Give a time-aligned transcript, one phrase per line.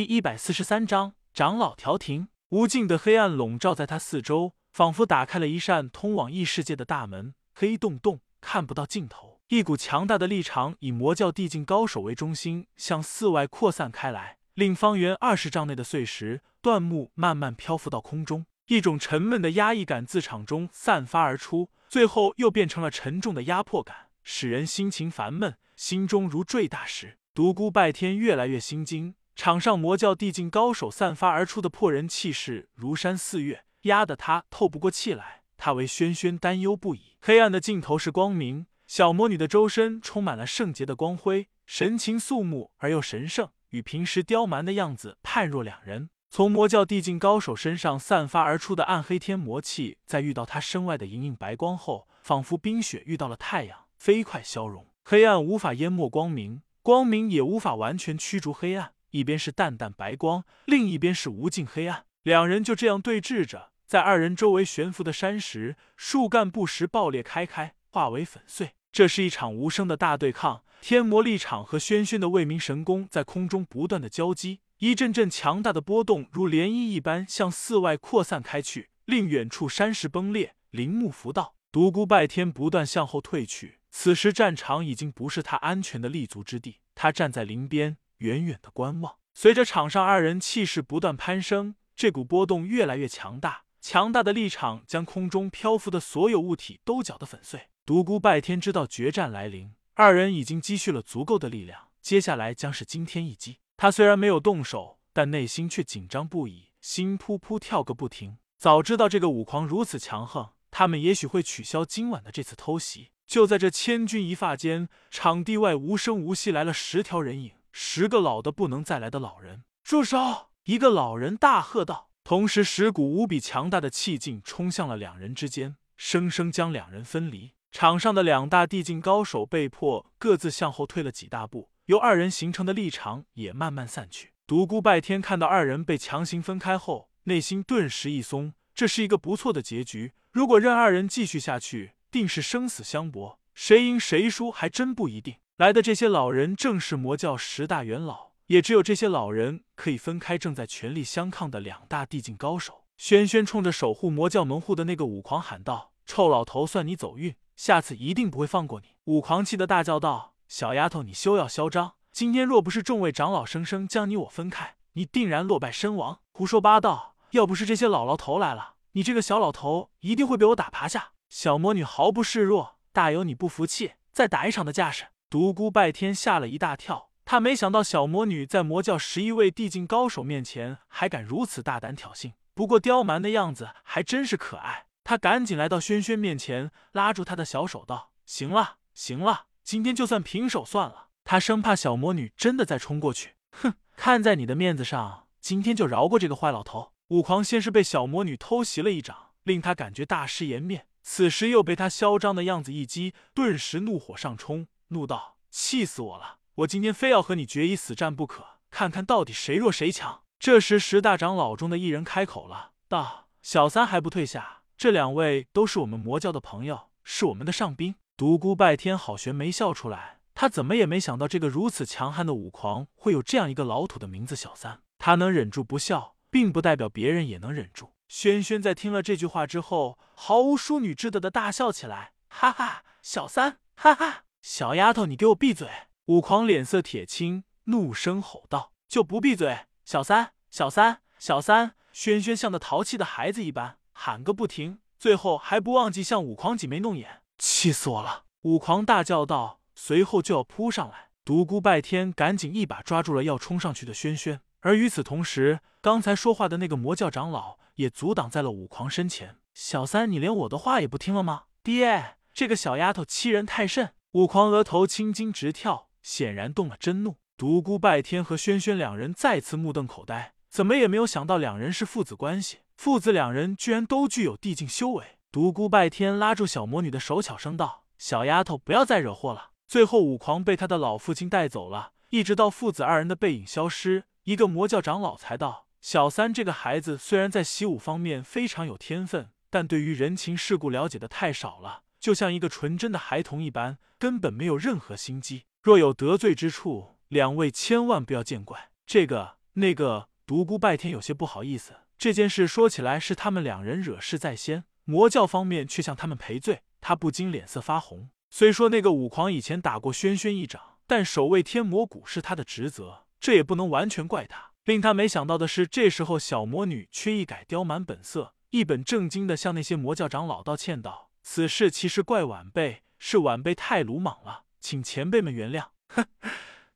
[0.00, 2.28] 第一百四十三章长老调停。
[2.48, 9.42] 无尽的黑暗笼罩在他四周，仿佛打开了一扇通往异世界的大门，黑洞洞，看不到尽头。
[9.48, 18.46] 一股强大的力场以魔教地境高手为中心，向四外扩散开来，令方圆二十丈内的碎石、断木慢慢漂浮到空中。
[18.68, 27.18] 一种沉闷的压抑感自场中散发而出，最后又变成了沉重的压迫感，使人心情烦闷，心中如坠大石。
[27.34, 29.14] 独孤拜天越来越心惊。
[29.34, 35.42] 场上魔教地境高手散发而出的破人气势如山似岳，压得他透不过气来。
[35.56, 37.16] 他为轩轩担忧不已。
[37.20, 46.08] 黑暗的尽头是光明，小魔女的周身充满了圣洁的光辉，神情肃穆而又神圣，与平时刁蛮的样子判若两人。
[46.30, 54.86] 从魔教地境高手身上散发而出的暗黑天魔气，在遇到他身外的莹莹白光后，仿佛冰雪遇到了太阳，飞快消融。
[55.04, 58.92] 黑暗无法淹没光明，光明也无法完全驱逐黑暗。
[59.10, 63.70] 一边是淡淡白光，另一边是无尽黑暗，两人就这样对峙着。
[63.86, 68.74] 在二人周围悬浮的山石、树干不时爆裂开开，化为粉碎。
[68.92, 70.62] 这是一场无声的大对抗。
[70.80, 81.54] 天魔力场和轩轩的未明神功在空中不断的交击，一阵阵强大的波动如涟漪一般向四外扩散开去，令远处山石崩裂，林木浮倒。
[81.72, 86.78] 独孤拜天不断向后退去，此时战场已经不是他安全的立足之地。
[86.94, 87.96] 他站在林边。
[88.20, 93.64] 远远的观望，随着场上二人气势不断攀升，这股波动越来越强大。
[93.82, 97.68] 强大的力场将空中漂浮的所有物体都搅得粉碎。
[97.86, 103.58] 独孤拜天知道决战来临，二人已经积蓄了足够的力量，接下来将是惊天一击。
[103.78, 108.36] 他虽然没有动手，但内心却紧张不已，心扑扑跳个不停。
[108.58, 113.08] 早知道这个武狂如此强横，他们也许会取消今晚的这次偷袭。
[113.26, 117.52] 就在这千钧一发间，场地外无声无息来了十条人影。
[117.72, 120.50] 十个老的不能再来的老人，住手！
[120.64, 127.52] 一个老人大喝道，同时十股无比强大的气劲冲向了两人之间，生生将两人分离。
[127.72, 134.32] 场上的两大地境高手被迫各自向后退了几大步，由二人形成的立场也慢慢散去。
[134.46, 140.12] 独孤拜天看到二人被强行分开后，内心顿时一松，这是一个不错的结局。
[140.32, 145.36] 如果任二人继续下去，定是生死相搏，谁赢谁输还真不一定。
[145.60, 152.86] 来的这些老人正是魔教十大元老，也只有这些老人可以分开正在全力相抗的两大地境高手。
[152.96, 161.92] 轩轩冲着守护魔教门户的那个武狂喊道：“臭老头，算你走运，下次一定不会放过你！”武狂气得大叫道：“小丫头，你休要嚣张！
[162.10, 166.20] 今天若不是众位长老生生将你我分开，你定然落败身亡！
[166.32, 167.16] 胡说八道！
[167.32, 175.08] 要不是这些老老头来了，你这个小老头一定会被我打趴下！”小魔女毫不示弱，大有你不服气再打一场的架势。
[175.30, 184.86] 独孤拜天吓了一大跳，他没想到小魔女在魔教十一位地境高手面前还敢如此大胆挑衅，不过刁蛮的样子还真是可爱。
[185.04, 196.90] 他赶紧来到轩轩面前，拉住他的小手道：“行了，行了，今天就算平手算了。”他生怕小魔女真的再冲过去，哼，看在你的面子上，今天就饶过这个坏老头。
[197.10, 204.66] 武狂先是被小魔女偷袭了一掌，令他感觉大失颜面，此时又被他嚣张的样子一击，顿时怒火上冲。
[204.90, 206.38] 怒道：“气死我了！
[206.56, 214.62] 我今天非要和你决一死战不可，看看到底谁弱谁强。”这时，十大长老中的一人开口了，道：“小三还不退下？
[214.76, 224.82] 这两位都是我们魔教的朋友，是我们的上宾。”独孤拜天好悬没笑出来，他怎么也没想到这个如此强悍的武狂会有这样一个老土的名字小三。
[224.98, 227.94] 他能忍住不笑，并不代表别人也能忍住。
[228.08, 234.24] 轩轩在听了这句话之后，毫无淑女之德的大笑起来，哈哈，小三，哈哈。
[234.42, 235.68] 小丫头，你给我闭嘴！
[236.06, 239.66] 武狂脸色铁青，怒声吼道：“就不闭嘴！
[239.84, 248.24] 小三，小三，小三！”轩轩像个淘气的孩子一般喊个不停，最后还不忘记向武狂挤眉弄眼，气死我了！
[248.42, 251.10] 武狂大叫道，随后就要扑上来。
[251.22, 259.36] 独孤拜天赶紧一把抓住了要冲上去的轩轩，而与此同时，刚才说话的那个魔教长老也阻挡在了武狂身前。
[259.52, 261.44] 小三，你连我的话也不听了吗？
[261.62, 263.92] 爹，这个小丫头欺人太甚！
[264.12, 267.18] 武狂额头青筋直跳，显然动了真怒。
[267.36, 275.18] 独孤拜天和轩轩两人再次目瞪口呆，怎么也没有想到两人是父子关系，父子两人居然都具有地境修为。
[275.30, 295.44] 独孤拜天拉住小魔女的手，悄声道：“小丫头，不要再惹祸了。”最后，武狂被他的老父亲带走了，一直到父子二人的背影消失，一个魔教长老才道：“小三这个孩子虽然在习武方面非常有天分，但对于人情世故了解的太少了。”就像一个纯真的孩童一般，根本没有任何心机。
[295.62, 298.70] 若有得罪之处，两位千万不要见怪。
[298.86, 308.08] 这个那个独孤拜天有些不好意思，这件事说起来是他们两人惹事在先，魔教方面却向他们赔罪，他不禁脸色发红。
[308.30, 314.52] 虽说那个武狂以前打过轩轩一掌，但守卫天魔谷是他的职责，这也不能完全怪他。
[314.64, 326.06] 令他没想到的是，这时候小魔女却一改刁蛮本色，一本正经的向那些魔教长老道歉道：“此事其实怪晚辈，是晚辈太鲁莽了，请前辈们原谅。”哼，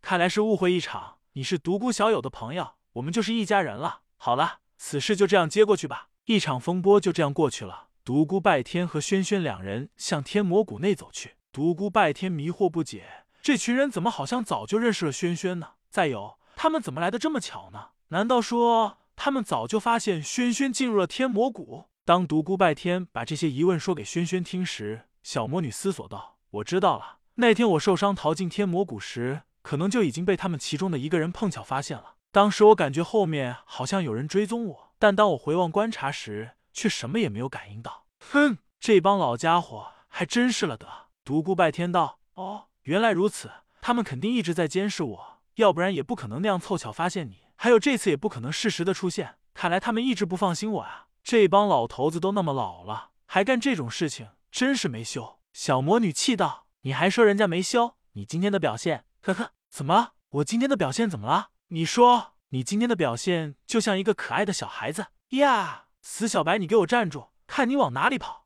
[0.00, 1.19] 看来是误会一场。
[1.32, 4.02] 你是独孤小友的朋友，我们就是一家人了。
[4.17, 6.11] 好了，此事就这样接过去吧。
[6.26, 7.88] 一场风波就这样过去了。
[8.05, 11.37] 独孤拜天和轩轩两人向天魔谷内走去。
[11.50, 15.73] 独孤拜天迷惑不解，这群人怎么好像早就认识了轩轩呢？
[15.88, 17.90] 再有，他们怎么来的这么巧呢？
[18.08, 21.88] 难道说他们早就发现轩轩进入了天魔谷？
[22.06, 32.17] 当独孤拜天把这些疑问说给轩轩听时，小魔女思索道：“我知道了，那天我受伤逃进天魔谷时，可能就已经被他们其中的一个人碰巧发现了。
[32.31, 38.05] 当时我感觉后面好像有人追踪我，但当我回望观察时，却什么也没有感应到。
[38.19, 40.87] 哼，这帮老家伙还真是了得。”
[41.25, 43.50] 独孤拜天道：“哦，原来如此，
[43.81, 47.45] 他们肯定一直在监视我，要不然也不可能那样凑巧发现你。
[47.57, 51.07] 还有这次也不可能适时的出现，看来他们一直不放心我啊！
[51.25, 57.97] 这帮老头子都那么老了，还干这种事情，真是没羞。”小魔女气道：“你还说人家没羞？
[58.12, 60.11] 你今天的表现，呵呵，怎么？
[60.29, 61.49] 我今天的表现怎么了？
[61.69, 65.87] 你说，你今天的表现就像一个可爱的小孩子呀！
[66.03, 67.31] 死小白，你给我站住！
[67.47, 68.44] 看你往哪里跑！”